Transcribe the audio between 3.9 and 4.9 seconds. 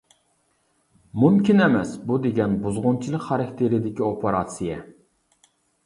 ئوپېراتسىيە.